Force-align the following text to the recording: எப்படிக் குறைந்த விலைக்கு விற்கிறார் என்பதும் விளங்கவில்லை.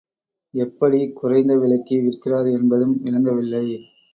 எப்படிக் 0.53 1.13
குறைந்த 1.15 1.57
விலைக்கு 1.57 1.97
விற்கிறார் 2.01 2.49
என்பதும் 2.51 2.95
விளங்கவில்லை. 3.03 3.65